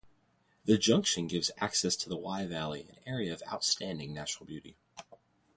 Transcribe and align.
The 0.65 0.79
junction 0.79 1.27
gives 1.27 1.51
access 1.57 1.95
to 1.97 2.09
the 2.09 2.17
Wye 2.17 2.47
Valley, 2.47 2.87
an 2.89 2.97
Area 3.05 3.33
of 3.33 3.43
Outstanding 3.47 4.15
Natural 4.15 4.47
Beauty. 4.47 4.75